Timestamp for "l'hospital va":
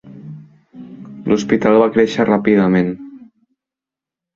1.29-1.93